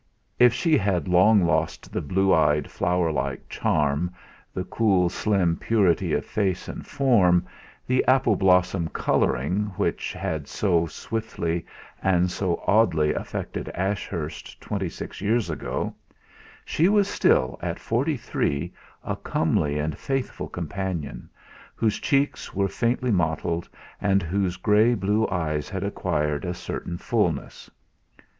[0.39, 4.11] If she had long lost the blue eyed, flower like charm,
[4.51, 7.45] the cool slim purity of face and form,
[7.85, 11.67] the apple blossom colouring, which had so swiftly
[12.01, 15.93] and so oddly affected Ashurst twenty six years ago,
[16.65, 18.73] she was still at forty three
[19.03, 21.29] a comely and faithful companion,
[21.75, 23.69] whose cheeks were faintly mottled,
[24.01, 27.69] and whose grey blue eyes had acquired a certain fullness.